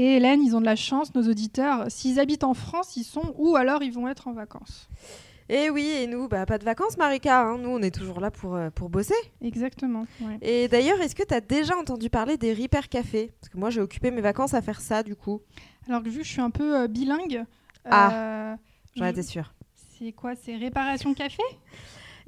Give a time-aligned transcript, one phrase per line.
[0.00, 1.86] Et Hélène, ils ont de la chance, nos auditeurs.
[1.90, 4.88] S'ils habitent en France, ils sont où alors ils vont être en vacances
[5.48, 7.40] Et oui, et nous, bah, pas de vacances, Marika.
[7.42, 7.58] hein.
[7.58, 9.14] Nous, on est toujours là pour, euh, pour bosser.
[9.40, 10.04] Exactement.
[10.20, 10.38] ouais.
[10.42, 13.32] Et d'ailleurs, est-ce que tu as déjà entendu parler des Repair Café?
[13.40, 15.40] Parce que moi, j'ai occupé mes vacances à faire ça, du coup.
[15.88, 17.44] Alors que vu que je suis un peu euh, bilingue,
[17.84, 18.56] Ah, euh,
[18.94, 19.52] J'en je- étais sûre.
[19.98, 21.42] c'est quoi C'est réparation café?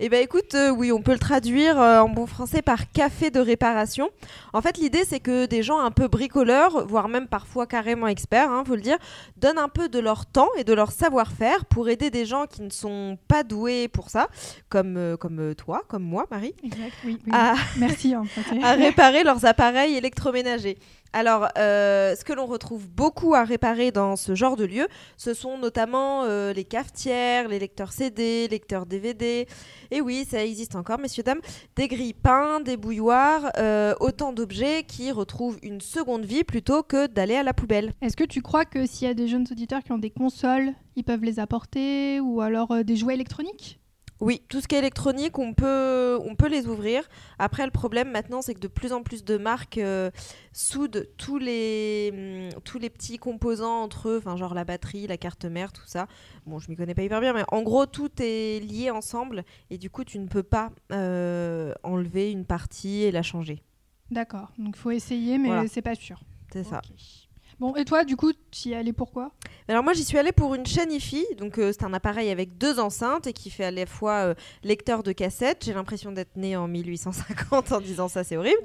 [0.03, 3.31] Eh ben écoute, euh, oui, on peut le traduire euh, en bon français par café
[3.31, 4.09] de réparation.
[4.55, 8.51] En fait, l'idée, c'est que des gens un peu bricoleurs, voire même parfois carrément experts,
[8.51, 8.97] hein, faut le dire,
[9.37, 12.63] donnent un peu de leur temps et de leur savoir-faire pour aider des gens qui
[12.63, 14.29] ne sont pas doués pour ça,
[14.71, 17.19] comme, euh, comme toi, comme moi, Marie, Exact, oui.
[17.27, 17.33] oui.
[17.35, 18.15] à, Merci.
[18.63, 20.79] à réparer leurs appareils électroménagers.
[21.13, 25.35] Alors, euh, ce que l'on retrouve beaucoup à réparer dans ce genre de lieu, ce
[25.35, 29.49] sont notamment euh, les cafetières, les lecteurs CD, lecteurs DVD.
[29.91, 31.41] Et oui, ça existe encore, messieurs, dames.
[31.75, 37.35] Des grilles-pains, des bouilloires, euh, autant d'objets qui retrouvent une seconde vie plutôt que d'aller
[37.35, 37.93] à la poubelle.
[38.03, 40.73] Est-ce que tu crois que s'il y a des jeunes auditeurs qui ont des consoles,
[40.95, 43.80] ils peuvent les apporter ou alors des jouets électroniques?
[44.21, 47.09] Oui, tout ce qui est électronique, on peut, on peut les ouvrir.
[47.39, 50.11] Après, le problème maintenant, c'est que de plus en plus de marques euh,
[50.53, 55.17] soudent tous les, hum, tous les petits composants entre eux, enfin genre la batterie, la
[55.17, 56.07] carte mère, tout ça.
[56.45, 59.79] Bon, je m'y connais pas hyper bien, mais en gros, tout est lié ensemble et
[59.79, 63.63] du coup, tu ne peux pas euh, enlever une partie et la changer.
[64.11, 64.51] D'accord.
[64.59, 65.67] Donc il faut essayer, mais Voilà.
[65.69, 66.21] c'est pas sûr.
[66.53, 66.83] C'est ça.
[67.61, 69.33] Bon, et toi, du coup, tu y es allé pourquoi?
[69.69, 72.57] Alors moi j'y suis allée pour une chaîne IFI, donc euh, c'est un appareil avec
[72.57, 74.35] deux enceintes et qui fait à la fois euh,
[74.65, 78.63] lecteur de cassette, j'ai l'impression d'être née en 1850 en disant ça c'est horrible,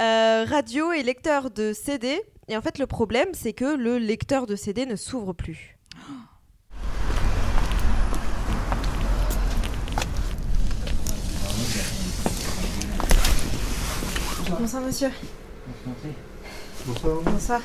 [0.00, 2.22] Euh, radio et lecteur de CD.
[2.48, 5.76] Et en fait le problème c'est que le lecteur de CD ne s'ouvre plus.
[14.58, 15.10] Bonsoir monsieur.
[16.94, 17.16] Bonsoir.
[17.24, 17.60] Bonsoir.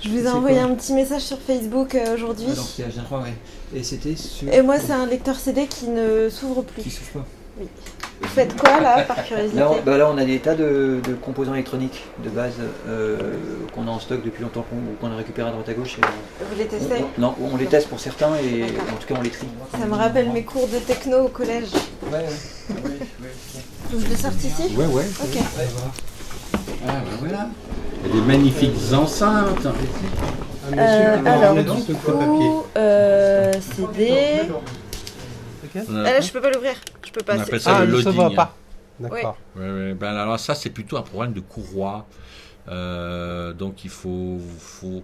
[0.00, 2.46] Je vous ai envoyé un petit message sur Facebook euh, aujourd'hui.
[2.50, 3.34] Ah, ouais.
[3.74, 4.50] Et c'était sur...
[4.52, 6.82] Et moi, c'est un lecteur CD qui ne s'ouvre plus.
[6.82, 7.26] Qui souffle pas.
[8.20, 11.00] Vous faites quoi là, par curiosité Là on, bah là, on a des tas de,
[11.06, 12.54] de composants électroniques de base
[12.88, 13.16] euh,
[13.74, 14.76] qu'on a en stock depuis longtemps, qu'on
[15.06, 15.98] qu'on a récupéré à droite à gauche.
[15.98, 19.14] et Vous les testez on- non, on les teste pour certains et en tout cas
[19.18, 19.46] on les trie.
[19.78, 21.68] Ça me rappelle mes cours de techno au collège.
[22.10, 22.98] Ouais, ouais.
[23.92, 25.04] Donc je le sorte ici Ouais, ouais.
[25.22, 25.38] Ok.
[26.88, 27.48] Ah, ben voilà.
[28.04, 29.66] Il y a des magnifiques enceintes.
[30.76, 31.64] Euh, alors, du
[31.94, 34.12] coup, euh, CD.
[35.76, 36.74] On Ah, là, je peux pas l'ouvrir.
[37.06, 37.34] Je peux pas.
[37.34, 38.20] on c'est- appelle ça Ah, le il ne se loading.
[38.20, 38.54] voit pas.
[39.00, 39.36] D'accord.
[39.56, 42.06] Ben alors ça, c'est plutôt un problème de courroie.
[42.68, 45.02] Euh, donc il faut, faut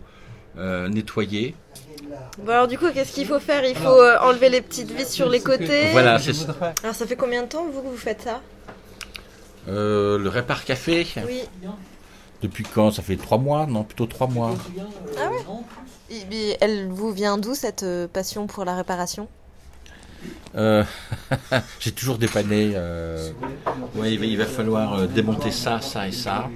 [0.58, 1.54] euh, nettoyer.
[2.38, 3.64] Bon, alors du coup, qu'est-ce qu'il faut faire?
[3.64, 5.90] Il faut euh, enlever les petites vis sur les côtés.
[5.92, 8.40] Voilà, c'est voudrais- Alors, ça fait combien de temps, vous, que vous faites ça?
[9.68, 11.06] Euh, le répar café.
[11.26, 11.42] Oui.
[12.42, 14.54] Depuis quand Ça fait trois mois Non, plutôt trois mois.
[16.10, 19.28] Et, mais elle vous vient d'où cette euh, passion pour la réparation?
[20.54, 20.84] Euh,
[21.80, 22.72] J'ai toujours dépanné.
[22.74, 23.30] Euh,
[23.96, 26.48] ouais, il, va, il va falloir euh, démonter ça, ça et ça.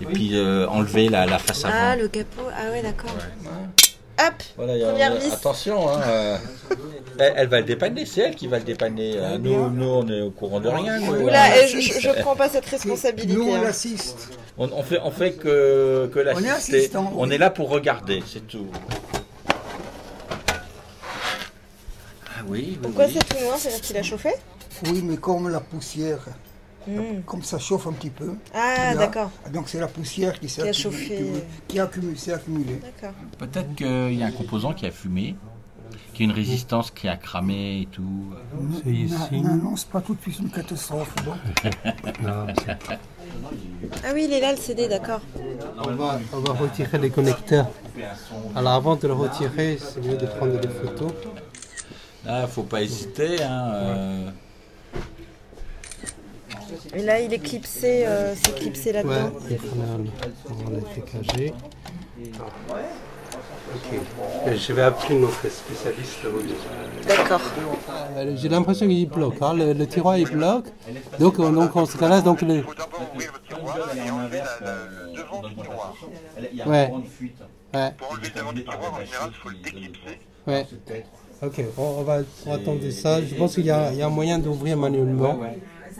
[0.00, 0.38] Et puis
[0.68, 1.74] enlever la, la face avant.
[1.76, 2.42] Ah, le capot.
[2.56, 3.10] Ah ouais, d'accord.
[4.20, 5.32] Hop Voilà, il y a- Première euh, vis.
[5.32, 6.36] attention, hein, euh,
[7.18, 9.14] elle, elle va le dépanner, c'est elle qui va le dépanner.
[9.16, 11.00] euh, nous, nous, on est au courant de rien.
[11.00, 11.50] nous, Oula, hein.
[11.62, 13.32] eh, je, je, je prends pas cette responsabilité.
[13.34, 13.62] Nous, on hein.
[13.62, 14.28] l'assiste.
[14.58, 16.76] on, on fait, on fait que, que On est l'assister.
[16.78, 17.34] assistant, On oui.
[17.34, 18.66] est là pour regarder, c'est tout.
[22.28, 23.16] Ah oui, oui, Pourquoi oui.
[23.18, 24.30] c'est tout noir C'est-à-dire qu'il a chauffé?
[24.86, 26.18] Oui, mais comme la poussière,
[26.86, 27.20] Hmm.
[27.26, 28.34] comme ça chauffe un petit peu.
[28.54, 29.30] Ah, d'accord.
[29.52, 32.80] Donc c'est la poussière qui s'est accumulée- qui- a accumulé, s'est accumulée.
[32.82, 33.14] D'accord.
[33.38, 35.36] Peut-être qu'il y a un composant qui a fumé,
[36.14, 38.24] qui a une résistance qui a cramé et tout.
[38.82, 39.40] C'est ici.
[39.40, 41.14] Non, non, c'est pas tout de suite une catastrophe.
[44.04, 45.20] Ah oui, il est là le CD, d'accord.
[45.78, 47.68] on, va, on va retirer les connecteurs.
[48.54, 51.12] Alors avant de le retirer, c'est mieux de prendre des photos.
[52.24, 53.42] Là, faut pas hésiter.
[53.42, 54.30] Hein, euh,
[56.94, 59.32] Et là, il est clipsé, euh, c'est clipsé Ouais, là-dedans.
[59.50, 59.66] il faut
[60.50, 61.52] on va les décager.
[63.74, 63.98] Ok.
[64.52, 66.18] Et Je vais appeler notre spécialiste.
[67.08, 67.40] D'accord.
[68.16, 70.66] Euh, J'ai l'impression qu'il bloque, hein, le, le tiroir il bloque.
[71.18, 74.38] Donc, on- donc en ce cas-là, donc le, faut d'abord ouvrir le tiroir et enlever
[74.38, 74.70] la-
[75.06, 75.54] le devant du
[76.36, 76.78] Elle- Il y a Ouais.
[76.82, 77.36] un courant de fuite.
[77.74, 80.18] Ouais, Pour enlever le devant du tiroir, en général, il faut le déclipser.
[80.46, 80.66] ouais.
[81.44, 83.20] Ok, on, on va, on va tenter ça.
[83.22, 85.40] Je pense qu'il y, a il y a un moyen d'ouvrir manuellement.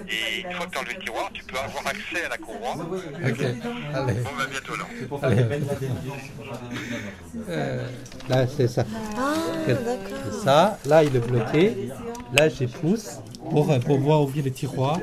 [0.08, 2.74] Et une fois que tu enlevé le tiroir, tu peux avoir accès à la courroie.
[2.74, 3.56] Ok, allez.
[3.94, 4.84] On va bientôt là.
[5.22, 5.44] allez.
[7.48, 7.86] Euh,
[8.28, 8.84] là, c'est ça.
[9.16, 9.34] Ah,
[9.66, 10.42] C'est d'accord.
[10.44, 10.78] ça.
[10.86, 11.88] Là, il est bloqué.
[12.32, 13.18] Là, je pousse
[13.50, 14.98] pour euh, pouvoir ouvrir le tiroir.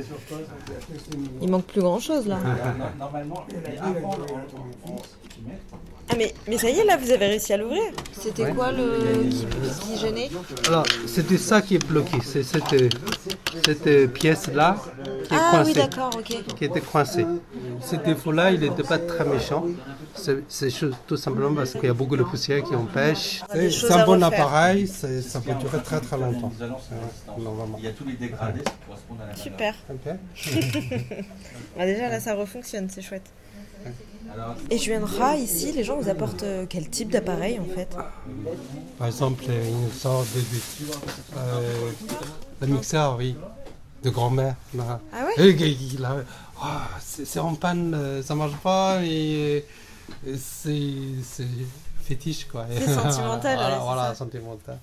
[1.42, 2.40] Il manque plus grand chose là.
[6.12, 7.84] Ah mais, mais ça y est là, vous avez réussi à l'ouvrir.
[8.12, 9.46] C'était quoi le qui,
[9.82, 10.30] qui gênait
[10.68, 12.18] Alors, c'était ça qui est bloqué.
[12.24, 12.64] C'est cette,
[13.66, 14.78] cette euh, pièce-là
[15.28, 15.74] qui est Ah oui coincée.
[15.74, 16.56] d'accord, ok.
[16.58, 17.26] qui était coincée.
[17.82, 19.66] Cet défaut-là, il n'était pas très méchant.
[20.48, 20.70] C'est
[21.08, 23.42] tout simplement parce qu'il y a beaucoup de poussière qui empêche.
[23.50, 26.52] Ah, C'est un bon appareil, ça peut durer très très longtemps.
[27.78, 29.76] Il y a tous les dégradés qui correspondent à la Super.
[31.78, 33.30] Bah, déjà là ça refonctionne, c'est chouette.
[34.70, 37.90] Et je viendrai ici, les gens vous apportent euh, quel type d'appareil en fait?
[38.98, 43.36] Par exemple, une sorte de, de euh, mixeur, oui,
[44.04, 44.56] de grand-mère.
[45.14, 45.34] Ah ouais?
[45.54, 46.08] Il- il
[46.62, 49.66] Ah, c'est en panne, euh, ça marche pas, et,
[50.38, 50.78] c'est
[52.04, 52.66] fétiche quoi.
[52.78, 54.78] C'est sentimental, voilà, ouais, sentimental.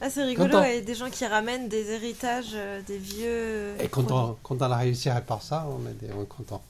[0.00, 0.60] Ah c'est rigolo, Content.
[0.60, 3.74] ouais, des gens qui ramènent des héritages, euh, des vieux...
[3.82, 6.60] Et quand on, quand on a réussi à réparer ça, on est, on est content.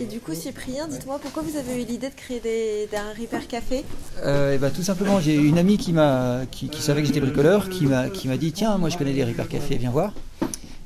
[0.00, 3.46] Et du coup Cyprien, dites-moi pourquoi vous avez eu l'idée de créer des, d'un Repair
[3.48, 3.84] Café
[4.24, 7.20] Euh, et bah, tout simplement, j'ai une amie qui, m'a, qui, qui savait que j'étais
[7.20, 10.12] bricoleur, qui m'a, qui m'a dit Tiens, moi je connais les Repair Café, viens voir.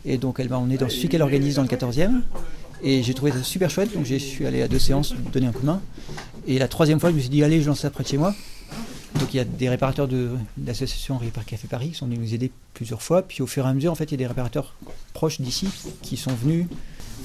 [0.04, 2.20] Et donc elle m'a emmené dans celui qu'elle organise dans le 14e.
[2.82, 5.52] Et j'ai trouvé ça super chouette, donc je suis allé à deux séances donner un
[5.52, 5.80] coup de main.
[6.46, 8.18] Et la troisième fois, je me suis dit Allez, je lance ça près de chez
[8.18, 8.34] moi.
[9.18, 12.20] Donc il y a des réparateurs de, de l'association Repair Café Paris qui sont venus
[12.20, 13.22] nous aider plusieurs fois.
[13.22, 14.74] Puis au fur et à mesure, en fait, il y a des réparateurs
[15.14, 15.68] proches d'ici
[16.02, 16.66] qui sont venus.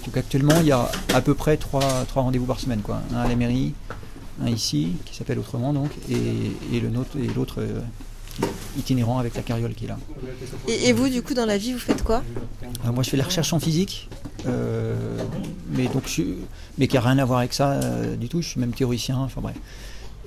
[0.06, 2.82] Donc actuellement, il y a à peu près trois, trois rendez-vous par semaine.
[2.82, 3.02] Quoi.
[3.14, 3.74] Un à la mairie,
[4.42, 6.16] un ici, qui s'appelle autrement donc, et,
[6.76, 7.80] et le nôtre- et l'autre euh,
[8.80, 9.98] itinérant avec la carriole qui est là.
[10.68, 12.24] et, et vous du coup dans la vie vous faites quoi?
[12.86, 14.10] Euh, moi je fais la recherche en physique,
[14.48, 14.96] euh,
[15.70, 16.24] mais, donc, je,
[16.78, 19.18] mais qui n'a rien à voir avec ça euh, du tout, je suis même théoricien,
[19.18, 19.56] enfin bref.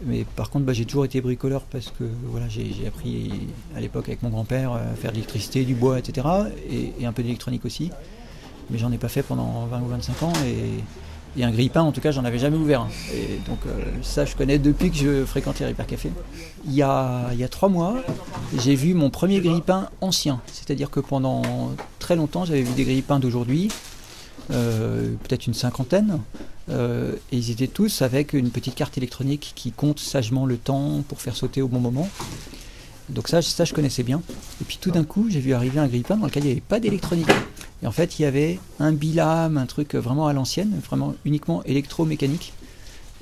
[0.07, 3.31] Mais par contre, bah, j'ai toujours été bricoleur parce que voilà, j'ai appris
[3.77, 6.27] à l'époque avec mon grand-père à faire de l'électricité, du bois, etc.
[6.71, 7.91] Et, et un peu d'électronique aussi.
[8.71, 10.33] Mais j'en ai pas fait pendant 20 ou 25 ans.
[10.47, 10.83] Et,
[11.43, 12.83] un grille-pain, en tout cas, j'en avais jamais ouvert.
[12.83, 12.89] un.
[13.13, 16.13] Et donc euh, ça, je connais depuis que je fréquente les Café.
[16.65, 17.97] Il y a, il y a trois mois,
[18.57, 20.41] j'ai vu mon premier grille-pain ancien.
[20.53, 21.43] C'est-à-dire que pendant
[21.99, 23.69] très longtemps, j'avais vu des grille-pains d'aujourd'hui,
[24.53, 26.21] euh, peut-être une cinquantaine.
[26.71, 31.03] Euh, et ils étaient tous avec une petite carte électronique qui compte sagement le temps
[31.09, 32.09] pour faire sauter au bon moment.
[33.11, 34.23] Donc ça, ça je connaissais bien.
[34.61, 36.61] Et puis tout d'un coup, j'ai vu arriver un grille-pain dans lequel il n'y avait
[36.61, 37.29] pas d'électronique.
[37.83, 41.63] Et en fait, il y avait un bilame, un truc vraiment à l'ancienne, vraiment uniquement
[41.65, 42.53] électromécanique.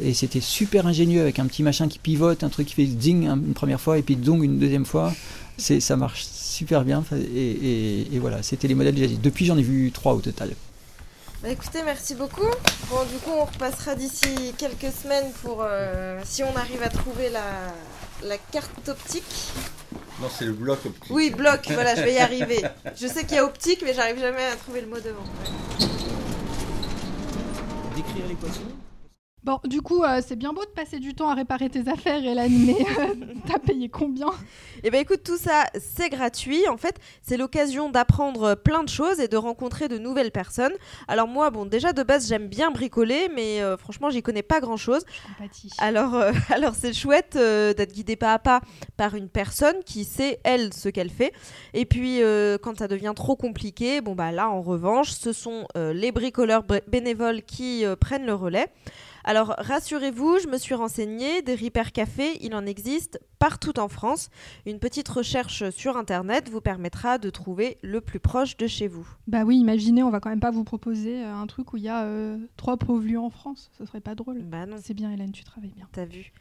[0.00, 3.26] Et c'était super ingénieux avec un petit machin qui pivote, un truc qui fait zing
[3.26, 5.12] une première fois et puis zong une deuxième fois.
[5.58, 7.04] C'est, ça marche super bien.
[7.12, 9.14] Et, voilà, c'était les modèles déjà.
[9.22, 10.52] Depuis, j'en ai vu trois au total.
[11.42, 12.46] Bah écoutez, merci beaucoup.
[12.88, 17.30] Bon, du coup, on repassera d'ici quelques semaines pour euh, si on arrive à trouver
[17.30, 19.52] la carte optique.
[20.22, 21.10] Non, c'est le bloc optique.
[21.10, 22.62] Oui, bloc, voilà, je vais y arriver.
[22.96, 25.24] Je sais qu'il y a optique, mais j'arrive jamais à trouver le mot devant.
[27.96, 28.62] Décrire l'équation
[29.44, 32.24] Bon, du coup, euh, c'est bien beau de passer du temps à réparer tes affaires,
[32.24, 33.14] Hélène, mais euh,
[33.48, 34.28] t'as payé combien?
[34.84, 36.68] Et ben écoute, tout ça, c'est gratuit.
[36.68, 40.74] En fait, c'est l'occasion d'apprendre plein de choses et de rencontrer de nouvelles personnes.
[41.08, 44.60] Alors moi, bon, déjà de base, j'aime bien bricoler, mais euh, franchement, j'y connais pas
[44.60, 45.04] grand-chose.
[45.78, 46.14] Alors,
[46.50, 48.60] alors c'est chouette d'être guidé pas à pas
[48.96, 51.32] par une personne qui sait elle ce qu'elle fait.
[51.74, 52.20] Et puis
[52.62, 57.42] quand ça devient trop compliqué, bon bah là en revanche, ce sont les bricoleurs bénévoles
[57.42, 58.68] qui prennent le relais.
[59.24, 64.30] Alors rassurez-vous, je me suis renseignée, des Repair Café, il en existe partout en France.
[64.66, 69.06] Une petite recherche sur internet vous permettra de trouver le plus proche de chez vous.
[69.26, 71.84] Bah oui, imaginez, on va quand même pas vous proposer euh, un truc où il
[71.84, 73.70] y a euh, trois pauvres en France.
[73.78, 74.42] Ce serait pas drôle.
[74.42, 74.76] Bah non.
[74.80, 75.88] C'est bien, Hélène, tu travailles bien.
[75.92, 76.32] T'as vu.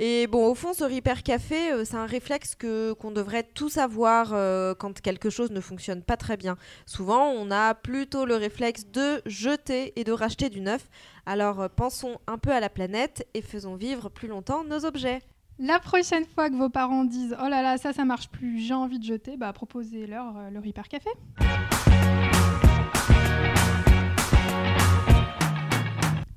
[0.00, 3.78] Et bon, au fond, ce Repair Café, euh, c'est un réflexe que qu'on devrait tous
[3.78, 6.56] avoir euh, quand quelque chose ne fonctionne pas très bien.
[6.86, 10.88] Souvent, on a plutôt le réflexe de jeter et de racheter du neuf.
[11.26, 15.20] Alors, euh, pensons un peu à la planète et faisons vivre plus longtemps nos objets.
[15.60, 18.74] La prochaine fois que vos parents disent Oh là là, ça, ça marche plus, j'ai
[18.74, 21.10] envie de jeter, bah proposez-leur le Repair Café.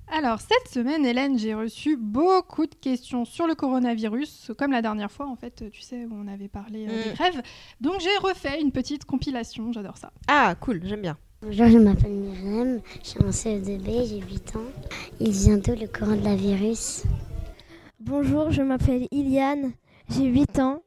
[0.10, 5.12] Alors, cette semaine, Hélène, j'ai reçu beaucoup de questions sur le coronavirus, comme la dernière
[5.12, 7.14] fois, en fait, tu sais, où on avait parlé euh, des Mm.
[7.14, 7.42] grèves.
[7.82, 10.12] Donc, j'ai refait une petite compilation, j'adore ça.
[10.30, 11.18] Ah, cool, j'aime bien.
[11.42, 14.62] Bonjour, je m'appelle Myriam, je suis en CE2B, j'ai 8 ans.
[15.20, 17.04] Il vient d'où le coronavirus?
[18.00, 19.74] Bonjour, je m'appelle Iliane,
[20.10, 20.82] j'ai 8 ans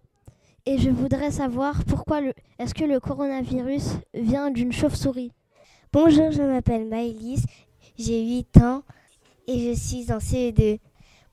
[0.67, 5.31] et je voudrais savoir pourquoi le est-ce que le coronavirus vient d'une chauve-souris?
[5.93, 7.45] Bonjour, je m'appelle Maëlys,
[7.97, 8.83] j'ai 8 ans
[9.51, 10.79] et je suis en CE2.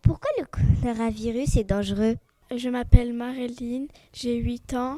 [0.02, 2.16] Pourquoi le coronavirus est dangereux?
[2.56, 4.98] Je m'appelle Maréline, j'ai 8 ans,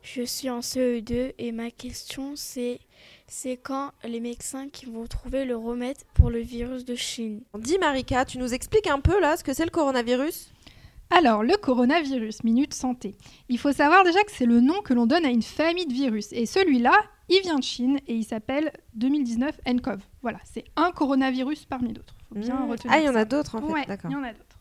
[0.00, 2.78] je suis en CE2 et ma question c'est
[3.26, 7.42] c'est quand les médecins qui vont trouver le remède pour le virus de Chine?
[7.58, 10.50] Dis Marika, tu nous expliques un peu là ce que c'est le coronavirus?
[11.10, 13.14] Alors, le coronavirus, Minute Santé.
[13.48, 15.92] Il faut savoir déjà que c'est le nom que l'on donne à une famille de
[15.92, 16.32] virus.
[16.32, 16.94] Et celui-là,
[17.28, 20.00] il vient de Chine et il s'appelle 2019 nCoV.
[20.22, 22.14] Voilà, c'est un coronavirus parmi d'autres.
[22.28, 22.70] Faut bien Mmh.
[22.70, 24.10] retenir Ah, il y en a d'autres en fait, Ouais, d'accord.
[24.10, 24.58] il y en a d'autres.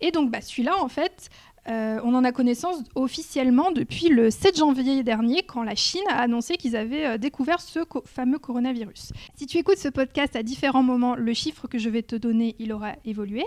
[0.00, 1.30] Et donc, bah, celui-là, en fait,
[1.68, 6.20] euh, on en a connaissance officiellement depuis le 7 janvier dernier, quand la Chine a
[6.20, 9.12] annoncé qu'ils avaient euh, découvert ce co- fameux coronavirus.
[9.36, 12.54] Si tu écoutes ce podcast à différents moments, le chiffre que je vais te donner,
[12.58, 13.44] il aura évolué.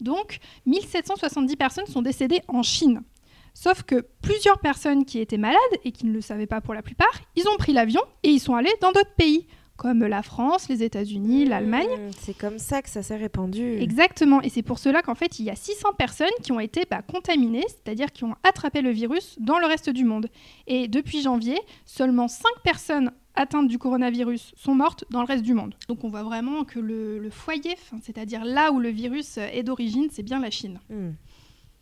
[0.00, 3.02] Donc, 1770 personnes sont décédées en Chine.
[3.54, 6.82] Sauf que plusieurs personnes qui étaient malades et qui ne le savaient pas pour la
[6.82, 10.68] plupart, ils ont pris l'avion et ils sont allés dans d'autres pays, comme la France,
[10.68, 11.88] les États-Unis, l'Allemagne.
[11.88, 13.78] Mmh, C'est comme ça que ça s'est répandu.
[13.80, 16.84] Exactement, et c'est pour cela qu'en fait, il y a 600 personnes qui ont été
[16.90, 20.28] bah, contaminées, c'est-à-dire qui ont attrapé le virus dans le reste du monde.
[20.66, 25.54] Et depuis janvier, seulement 5 personnes atteintes du coronavirus sont mortes dans le reste du
[25.54, 25.74] monde.
[25.88, 30.08] Donc on voit vraiment que le, le foyer, c'est-à-dire là où le virus est d'origine,
[30.10, 30.80] c'est bien la Chine.
[30.90, 31.12] Hmm.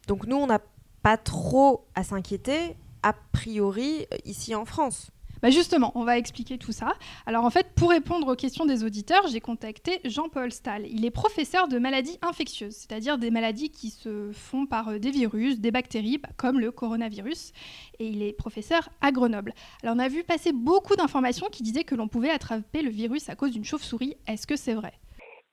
[0.06, 0.60] Donc nous, on n'a
[1.02, 5.10] pas trop à s'inquiéter, a priori, euh, ici en France.
[5.42, 6.92] Bah justement, on va expliquer tout ça.
[7.24, 10.86] Alors en fait, pour répondre aux questions des auditeurs, j'ai contacté Jean-Paul Stahl.
[10.86, 15.10] Il est professeur de maladies infectieuses, c'est-à-dire des maladies qui se font par euh, des
[15.10, 17.52] virus, des bactéries, bah, comme le coronavirus.
[17.98, 19.54] Et il est professeur à Grenoble.
[19.82, 23.30] Alors on a vu passer beaucoup d'informations qui disaient que l'on pouvait attraper le virus
[23.30, 24.16] à cause d'une chauve-souris.
[24.26, 24.92] Est-ce que c'est vrai?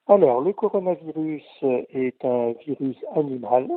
[0.09, 3.67] Alors, le coronavirus est un virus animal,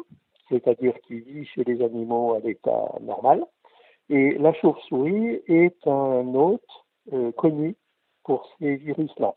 [0.51, 3.47] c'est-à-dire qui vit chez les animaux à l'état normal.
[4.09, 6.63] Et la chauve-souris est un hôte
[7.13, 7.77] euh, connu
[8.25, 9.35] pour ces virus-là.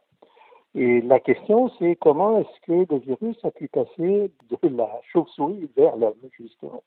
[0.75, 5.69] Et la question, c'est comment est-ce que le virus a pu passer de la chauve-souris
[5.77, 6.81] vers l'homme, justement.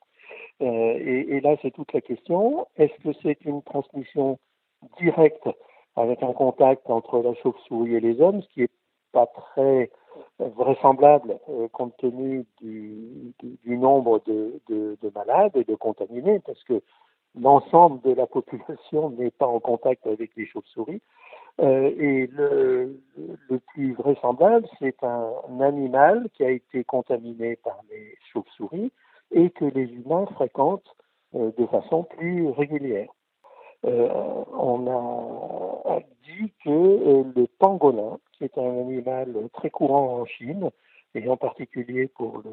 [0.61, 2.67] Euh, et, et là, c'est toute la question.
[2.75, 4.37] Est-ce que c'est une transmission
[4.99, 5.47] directe
[5.95, 8.71] avec un contact entre la chauve-souris et les hommes, ce qui est
[9.13, 9.89] pas très
[10.39, 13.33] vraisemblable euh, compte tenu du,
[13.65, 16.81] nombre de, de, de malades et de contaminés, parce que
[17.39, 21.01] l'ensemble de la population n'est pas en contact avec les chauves-souris.
[21.59, 22.99] Euh, et le,
[23.73, 28.91] plus vraisemblable, c'est un, animal qui a été contaminé par les chauves-souris
[29.31, 30.95] et que les humains fréquentent
[31.35, 33.09] euh, de façon plus régulière.
[33.83, 40.69] On a dit que le pangolin, qui est un animal très courant en Chine,
[41.15, 42.43] et en particulier pour,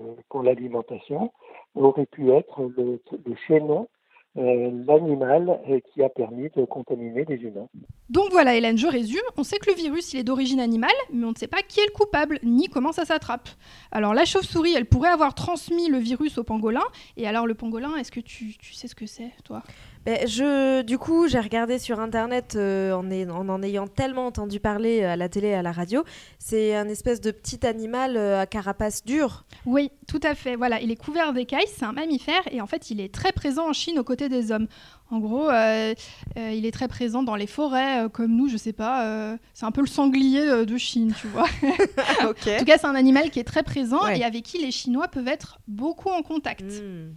[0.42, 1.32] l'alimentation,
[1.74, 3.88] aurait pu être le, le chaînon
[4.36, 7.68] euh, l'animal euh, qui a permis de contaminer les humains.
[8.10, 9.22] Donc voilà, Hélène, je résume.
[9.36, 11.78] On sait que le virus, il est d'origine animale, mais on ne sait pas qui
[11.78, 13.48] est le coupable, ni comment ça s'attrape.
[13.92, 16.82] Alors la chauve-souris, elle pourrait avoir transmis le virus au pangolin.
[17.16, 19.62] Et alors le pangolin, est-ce que tu sais ce que c'est, toi?
[20.06, 24.26] Ben, je, du coup, j'ai regardé sur internet euh, en, est- en en ayant tellement
[24.26, 26.04] entendu parler euh, à la télé et à la radio.
[26.38, 29.44] C'est un espèce de petit animal euh, à carapace dure.
[29.64, 30.56] Oui, tout à fait.
[30.56, 33.68] Voilà, il est couvert d'écailles, c'est un mammifère et en fait, il est très présent
[33.70, 34.66] en Chine aux côtés des hommes.
[35.10, 35.94] En gros, euh,
[36.36, 39.36] il est très présent dans les forêts, comme nous, je sais pas.
[39.52, 41.46] c'est un peu le sanglier de Chine, tu vois.
[42.22, 44.18] En tout cas, c'est un animal qui est très présent Ouais.
[44.18, 46.62] et avec qui les Chinois peuvent être beaucoup en contact.
[46.64, 47.12] Hmm.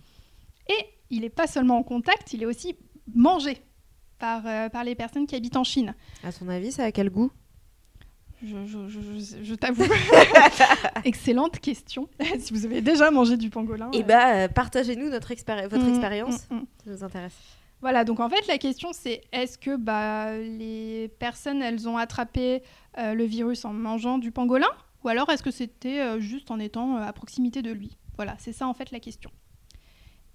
[0.70, 2.76] Et il n'est pas seulement en contact, il est aussi
[3.14, 3.62] mangé
[4.20, 5.96] par, euh, par les personnes qui habitent en Chine.
[6.24, 7.32] À ton avis, ça a quel goût?
[8.44, 9.84] Je, je- je- je- je t'avoue.
[11.06, 12.08] Excellente question.
[12.40, 13.90] si vous avez déjà mangé du pangolin.
[13.94, 16.48] Eh euh, ben, euh, partagez-nous notre expéri- votre Mm, expérience.
[16.50, 16.66] mm, mm.
[16.86, 17.36] Ça nous intéresse.
[17.82, 22.64] Voilà, donc en fait, la question c'est est-ce que bah, les personnes, elles ont attrapé
[22.98, 24.70] euh, le virus en mangeant du pangolin?
[25.04, 27.98] Ou alors est-ce que c'était juste en étant à proximité de lui?
[28.18, 29.30] Voilà, c'est ça en fait la question.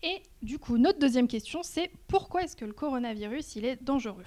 [0.03, 4.25] Et du coup, notre deuxième question c'est pourquoi est-ce que le coronavirus, il est dangereux?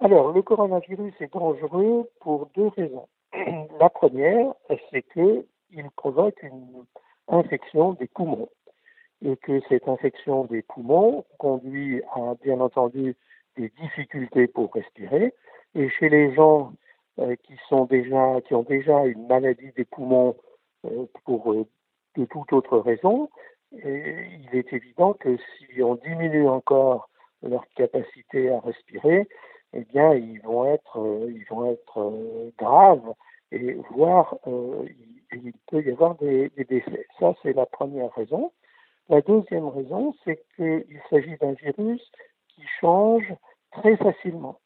[0.00, 3.08] Alors, le coronavirus est dangereux pour deux raisons.
[3.80, 4.54] La première,
[4.90, 6.84] c'est que il provoque une
[7.28, 8.48] infection des poumons
[9.24, 13.16] et que cette infection des poumons conduit à, bien entendu,
[13.56, 15.34] des difficultés pour respirer.
[15.74, 16.72] Et chez les gens
[17.18, 20.36] euh, qui sont déjà, qui ont déjà une maladie des poumons
[20.86, 21.66] euh, pour euh,
[22.16, 23.28] de toute autre raison,
[23.72, 27.08] il est évident que si on diminue encore
[27.42, 29.26] leur capacité à respirer,
[29.72, 33.14] eh bien, ils vont être, euh, ils vont être euh, graves
[33.50, 34.86] et voire euh,
[35.32, 37.06] il, peut y avoir des, décès.
[37.18, 38.52] Ça, c'est la première raison.
[39.08, 42.02] La deuxième raison, c'est qu'il s'agit d'un virus
[42.48, 43.34] qui change
[43.72, 44.58] très facilement.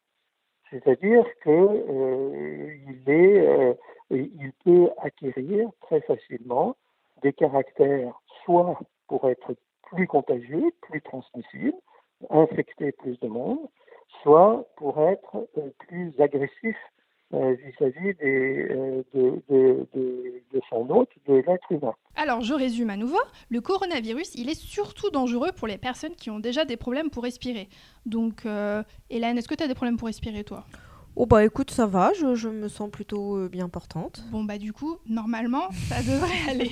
[0.69, 3.73] C'est-à-dire que il est, euh,
[4.11, 6.75] il peut acquérir très facilement
[7.21, 8.77] des caractères soit
[9.17, 11.73] pour être plus contagieux, plus transmissible,
[12.29, 13.59] infecter plus de monde,
[14.21, 16.75] soit pour être euh, plus agressif
[17.33, 21.93] euh, vis-à-vis euh, de, de, de, de son hôte, de l'être humain.
[22.15, 23.19] Alors, je résume à nouveau.
[23.49, 27.23] Le coronavirus, il est surtout dangereux pour les personnes qui ont déjà des problèmes pour
[27.23, 27.67] respirer.
[28.05, 30.65] Donc, euh, Hélène, est-ce que tu as des problèmes pour respirer, toi?
[31.19, 34.21] Oh bah écoute, ça va, je, je me sens plutôt bien portante.
[34.29, 36.71] Bon, bah du coup, normalement, ça devrait aller.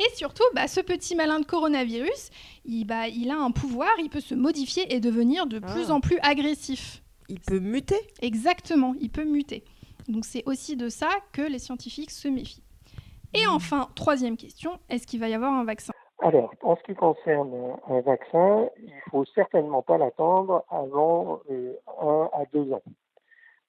[0.00, 2.30] Et surtout, bah, ce petit malin de coronavirus,
[2.64, 5.94] il, bah, il a un pouvoir, il peut se modifier et devenir de plus Ah.
[5.94, 7.02] en plus agressif.
[7.28, 9.62] Il peut muter Exactement, il peut muter.
[10.08, 12.64] Donc c'est aussi de ça que les scientifiques se méfient.
[13.34, 15.92] Et enfin, troisième question, est-ce qu'il va y avoir un vaccin?
[16.22, 17.52] Alors, en ce qui concerne
[17.88, 22.82] un, vaccin, il faut certainement pas l'attendre avant euh, un à deux ans.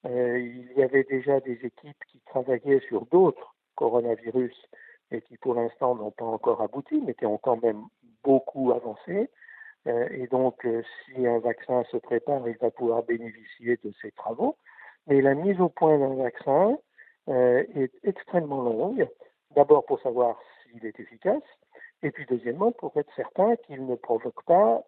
[0.05, 4.55] Euh, il y avait déjà des équipes qui travaillaient sur d'autres coronavirus
[5.11, 7.83] et qui pour l'instant n'ont pas encore abouti, mais qui ont quand même
[8.23, 9.29] beaucoup avancé.
[9.87, 14.11] Euh, et donc, euh, si un vaccin se prépare, il va pouvoir bénéficier de ces
[14.11, 14.57] travaux.
[15.07, 16.77] Mais la mise au point d'un vaccin
[17.29, 19.07] euh, est extrêmement longue.
[19.55, 21.43] D'abord pour savoir s'il est efficace,
[22.03, 24.83] et puis deuxièmement pour être certain qu'il ne provoque pas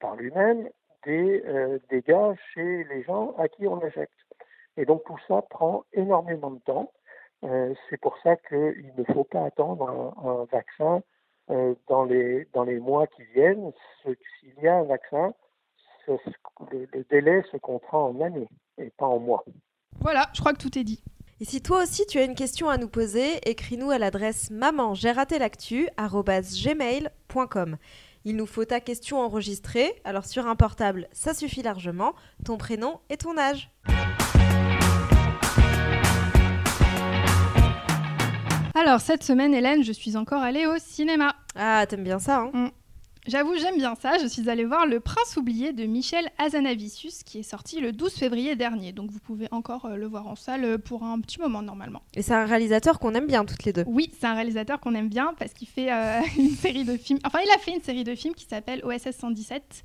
[0.00, 0.68] par lui-même
[1.04, 1.44] des
[1.88, 4.12] dégâts chez les gens à qui on injecte.
[4.76, 6.90] Et donc tout ça prend énormément de temps.
[7.44, 11.02] Euh, c'est pour ça qu'il ne faut pas attendre un, un vaccin
[11.50, 13.72] euh, dans, les, dans les mois qui viennent.
[14.04, 14.16] S'il
[14.62, 15.32] y a un vaccin,
[16.06, 16.12] ce-
[16.72, 19.44] le, le délai se comptera en années et pas en mois.
[20.00, 21.02] Voilà, je crois que tout est dit.
[21.40, 24.94] Et si toi aussi tu as une question à nous poser, écris-nous à l'adresse maman
[26.64, 27.76] gmail.com.
[28.24, 33.00] Il nous faut ta question enregistrée, alors sur un portable ça suffit largement, ton prénom
[33.10, 33.70] et ton âge.
[38.86, 41.34] Alors cette semaine, Hélène, je suis encore allée au cinéma.
[41.56, 42.70] Ah, t'aimes bien ça, hein
[43.26, 44.16] J'avoue, j'aime bien ça.
[44.22, 48.14] Je suis allée voir Le Prince oublié de Michel Hazanavicius qui est sorti le 12
[48.14, 48.92] février dernier.
[48.92, 52.00] Donc vous pouvez encore euh, le voir en salle euh, pour un petit moment normalement.
[52.14, 53.82] Et c'est un réalisateur qu'on aime bien toutes les deux.
[53.88, 57.18] Oui, c'est un réalisateur qu'on aime bien parce qu'il fait euh, une série de films.
[57.24, 59.82] Enfin, il a fait une série de films qui s'appelle OSS 117.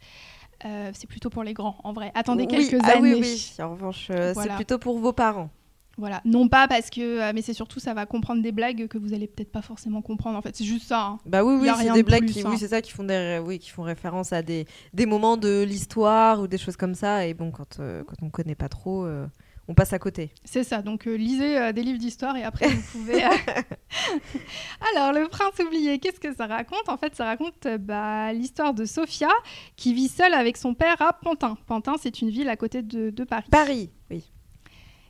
[0.66, 2.12] Euh, c'est plutôt pour les grands, en vrai.
[2.14, 3.16] Attendez Oui, quelques ah années.
[3.16, 3.64] oui, oui.
[3.64, 4.52] En revanche, euh, Voilà.
[4.52, 5.50] c'est plutôt pour vos parents.
[5.98, 8.98] Voilà, non pas parce que, euh, mais c'est surtout ça va comprendre des blagues que
[8.98, 10.38] vous allez peut-être pas forcément comprendre.
[10.38, 11.02] En fait, c'est juste ça.
[11.06, 11.20] hein.
[11.26, 12.50] Bah oui, oui, c'est des de blagues plus, qui, hein.
[12.50, 15.64] oui, c'est ça, qui font des, oui, qui font référence à des, des moments de
[15.64, 17.28] l'histoire ou des choses comme ça.
[17.28, 19.28] Et bon, quand, euh, quand on connaît pas trop, euh,
[19.68, 20.32] on passe à côté.
[20.46, 23.24] C'est ça, donc euh, lisez des livres d'histoire et après vous pouvez...
[24.96, 26.88] Alors, Le Prince oublié, qu'est-ce que ça raconte?
[26.88, 29.30] En fait, ça raconte bah, l'histoire de Sophia
[29.76, 31.58] qui vit seule avec son père à Pantin.
[31.68, 33.48] Pantin, c'est une ville à côté de, de Paris.
[33.52, 33.90] Paris.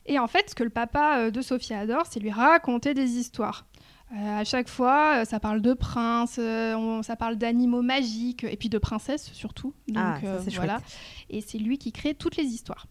[0.06, 3.12] Et en fait, ce que le papa euh, de Sophia adore, c'est lui raconter des
[3.18, 3.66] histoires.
[4.12, 8.56] Euh, à chaque fois, euh, ça parle de princes, on- ça parle d'animaux magiques, et
[8.56, 9.72] puis de princesses surtout.
[9.88, 10.78] Donc Ah, ça, voilà.
[10.78, 10.98] chouette.
[11.30, 12.86] Et c'est lui qui crée toutes les histoires.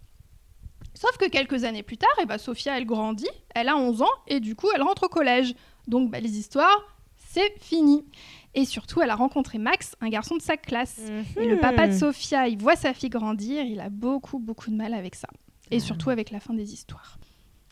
[0.94, 4.10] Sauf que quelques années plus tard, eh ben, Sophia, elle grandit, elle a 11 ans,
[4.28, 5.54] et du coup, elle rentre au collège.
[5.88, 6.76] Donc, bah, les histoires,
[7.30, 8.06] c'est fini.
[8.54, 11.00] Et surtout, elle a rencontré Max, un garçon de sa classe.
[11.38, 12.00] Et le papa de Mhm.
[12.00, 15.30] Sophia, il voit sa fille grandir, il a beaucoup, beaucoup de mal avec ça.
[15.72, 17.18] Et surtout avec la fin des histoires.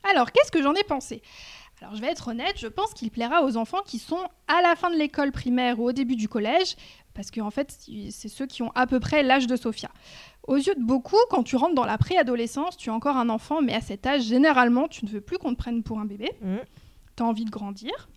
[0.09, 1.21] Alors, qu'est-ce que j'en ai pensé?
[1.81, 4.75] Alors, je vais être honnête, je pense qu'il plaira aux enfants qui sont à la
[4.75, 6.75] fin de l'école primaire ou au début du collège,
[7.13, 7.77] parce qu'en fait,
[8.11, 9.89] c'est ceux qui ont à peu près l'âge de Sophia.
[10.47, 13.61] Aux yeux de beaucoup, quand tu rentres dans la préadolescence, tu es encore un enfant,
[13.61, 16.31] mais à cet âge, généralement, tu ne veux plus qu'on te prenne pour un bébé.
[17.15, 18.09] Tu as envie de grandir.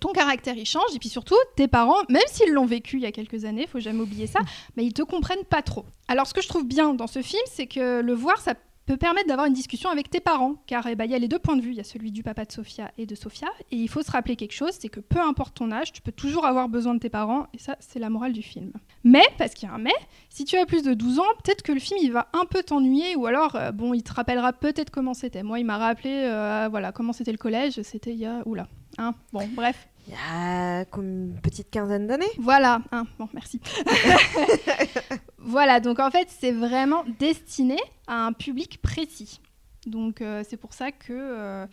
[0.00, 0.94] Ton caractère, il change.
[0.94, 3.80] Et puis surtout, tes parents, même s'ils l'ont vécu il y a quelques années, faut
[3.80, 4.40] jamais oublier ça,
[4.76, 5.84] mais ils te comprennent pas trop.
[6.06, 8.54] Alors, ce que je trouve bien dans ce film, c'est que le voir, ça
[8.88, 11.28] peut permettre d'avoir une discussion avec tes parents, car eh ben, il y a les
[11.28, 13.48] deux points de vue, il y a celui du papa de Sophia et de Sophia,
[13.70, 16.10] et il faut se rappeler quelque chose, c'est que peu importe ton âge, tu peux
[16.10, 18.72] toujours avoir besoin de tes parents, et ça, c'est la morale du film.
[19.04, 19.92] Mais, parce qu'il y a un mais,
[20.30, 22.62] si tu as plus de 12 ans, peut-être que le film, il va un peu
[22.62, 25.42] t'ennuyer, ou alors, euh, bon, il te rappellera peut-être comment c'était.
[25.42, 28.68] Moi, il m'a rappelé, euh, voilà, comment c'était le collège, c'était il y a, oula,
[28.96, 29.86] hein, bon, bref.
[30.06, 32.24] Il y a comme une petite quinzaine d'années.
[32.38, 33.60] Voilà, hein, bon, merci.
[35.48, 39.40] voilà, donc en fait, c'est vraiment destiné à un public précis.
[39.86, 41.66] Donc euh, c'est pour ça que euh,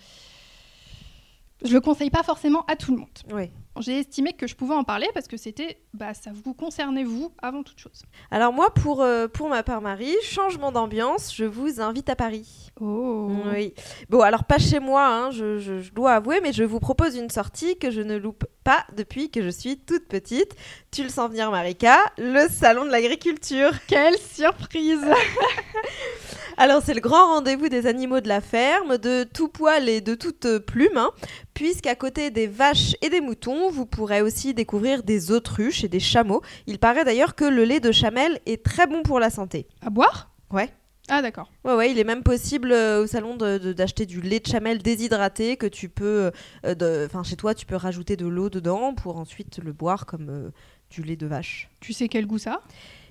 [1.62, 3.10] je le conseille pas forcément à tout le monde.
[3.34, 3.52] Oui.
[3.82, 7.34] J'ai estimé que je pouvais en parler parce que c'était, bah, ça vous concernait vous
[7.42, 8.04] avant toute chose.
[8.32, 12.72] Alors moi, pour, euh, pour ma part, Marie, changement d'ambiance, je vous invite à Paris.
[12.80, 13.30] Oh.
[13.54, 13.74] Oui.
[14.10, 17.16] Bon, alors pas chez moi, hein, je, je- je dois avouer, mais je vous propose
[17.16, 20.56] une sortie que je ne loupe pas depuis que je suis toute petite.
[20.92, 23.72] Tu le sens venir, Marika, le salon de l'agriculture.
[23.88, 25.06] Quelle surprise
[26.58, 30.16] Alors c'est le grand rendez-vous des animaux de la ferme, de tout poil et de
[30.16, 31.12] toute plume, hein,
[31.54, 36.00] puisqu'à côté des vaches et des moutons, vous pourrez aussi découvrir des autruches et des
[36.00, 36.42] chameaux.
[36.66, 39.68] Il paraît d'ailleurs que le lait de chamelle est très bon pour la santé.
[39.86, 40.32] À boire?
[40.50, 40.70] Ouais.
[41.10, 41.52] Ah d'accord.
[41.66, 44.48] Ouais, ouais, il est même possible euh, au salon de- de- d'acheter du lait de
[44.48, 46.32] chamelle déshydraté que tu peux,
[46.66, 50.30] euh, enfin chez toi, tu peux rajouter de l'eau dedans pour ensuite le boire comme
[50.30, 50.50] euh,
[50.90, 51.70] du lait de vache.
[51.80, 52.62] Tu sais quel goût ça?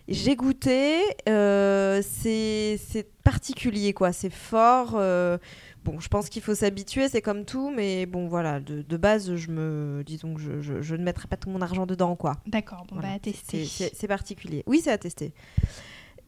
[0.06, 2.78] J'ai goûté, euh, c'est
[3.22, 4.94] particulier quoi, c'est fort.
[4.96, 5.38] euh,
[5.82, 9.34] bon, je pense qu'il faut s'habituer, c'est comme tout, mais bon voilà, de, de base,
[9.34, 12.34] je me, disons que je, je- je ne mettrai pas tout mon argent dedans quoi.
[12.46, 13.64] D'accord, bon Voilà, bah à tester.
[13.64, 14.62] c'est- particulier.
[14.66, 15.32] Oui, c'est à tester.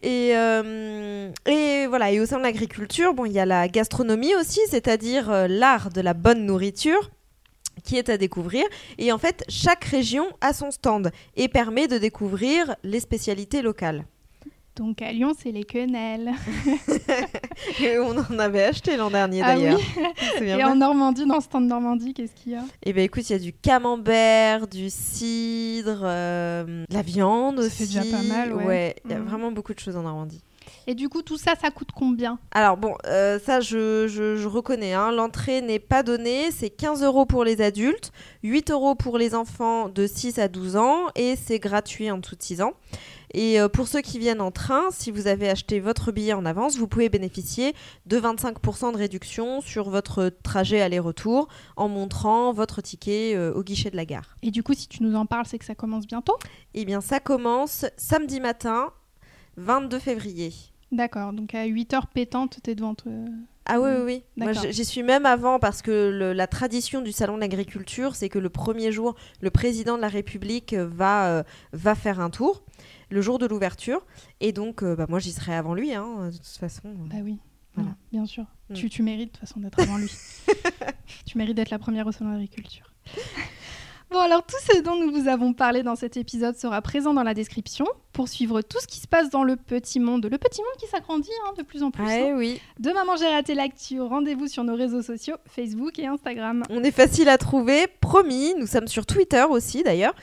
[0.02, 4.34] Et, euh, et voilà, et au sein de l'agriculture, bon, il y a la gastronomie
[4.36, 7.10] aussi, c'est-à-dire l'art de la bonne nourriture
[7.86, 8.64] qui est à découvrir.
[8.98, 14.04] Et en fait, chaque région a son stand et permet de découvrir les spécialités locales.
[14.74, 16.32] Donc à Lyon, c'est les quenelles.
[17.80, 19.80] Et on en avait acheté l'an dernier Ah d'ailleurs.
[20.40, 20.46] oui.
[20.48, 22.64] Et en Normandie, dans le stand Normandie, qu'est-ce qu'il y a?
[22.82, 27.66] Eh bien, écoute, il y a du camembert, du cidre, euh, de la viande Ça
[27.66, 27.86] aussi.
[27.86, 28.94] fait déjà pas mal, ouais.
[29.06, 29.24] il y a Mhm.
[29.24, 30.42] vraiment beaucoup de choses en Normandie.
[30.86, 34.48] Et du coup, tout ça, ça coûte combien Alors bon, euh, ça je, je- je
[34.48, 38.12] reconnais, hein, l'entrée n'est pas donnée, c'est 15 euros pour les adultes,
[38.44, 42.36] 8 euros pour les enfants de 6 à 12 ans et c'est gratuit en dessous
[42.36, 42.74] de 6 ans.
[43.34, 46.46] Et euh, pour ceux qui viennent en train, si vous avez acheté votre billet en
[46.46, 47.74] avance, vous pouvez bénéficier
[48.06, 53.90] de 25% de réduction sur votre trajet aller-retour en montrant votre ticket euh, au guichet
[53.90, 54.36] de la gare.
[54.42, 56.36] Et du coup, si tu nous en parles, c'est que ça commence bientôt?
[56.74, 58.92] Eh bien ça commence samedi matin,
[59.56, 60.52] 22 février.
[60.92, 62.94] D'accord, donc à 8h pétante, t'es devant.
[62.94, 63.08] te-
[63.64, 64.44] Ah oui, oui, oui.
[64.54, 68.28] J- j'y suis même avant parce que le- la tradition du salon de l'agriculture, c'est
[68.28, 72.30] que le premier jour, le président de la République euh, va, euh, va faire un
[72.30, 72.62] tour,
[73.10, 74.06] le jour de l'ouverture.
[74.40, 76.82] Et donc, euh, bah, moi, j'y serai avant lui, hein, de toute façon.
[77.10, 77.40] Bah oui,
[77.74, 77.90] Voilà.
[77.90, 78.44] Non, bien sûr.
[78.70, 78.74] Mm.
[78.74, 80.12] Tu, tu mérites de toute façon d'être avant lui.
[81.26, 82.92] tu mérites d'être la première au salon de l'agriculture.
[84.10, 87.24] Bon, alors tout ce dont nous vous avons parlé dans cet épisode sera présent dans
[87.24, 90.60] la description pour suivre tout ce qui se passe dans le petit monde, le petit
[90.62, 92.04] monde qui s'agrandit hein, de plus en plus.
[92.04, 92.34] Ouais, hein.
[92.36, 92.60] oui.
[92.78, 96.62] De Maman J'ai raté l'actu, rendez-vous sur nos réseaux sociaux, Facebook et Instagram.
[96.70, 98.54] On est facile à trouver, promis.
[98.56, 100.14] Nous sommes sur Twitter aussi, d'ailleurs.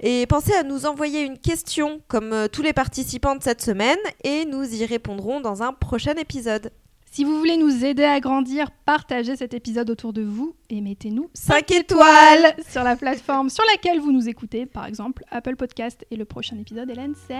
[0.00, 3.98] Et pensez à nous envoyer une question, comme euh, tous les participants de cette semaine,
[4.22, 6.70] et nous y répondrons dans un prochain épisode.
[7.12, 11.28] Si vous voulez nous aider à grandir, partagez cet épisode autour de vous et mettez-nous
[11.34, 16.06] 5 étoiles sur la plateforme sur laquelle vous nous écoutez, par exemple Apple Podcast.
[16.12, 17.34] Et le prochain épisode, Hélène, c'est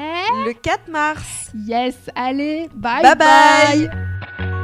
[0.44, 1.52] Le 4 mars.
[1.66, 3.88] Yes, allez, bye Bye bye.
[3.88, 4.60] bye.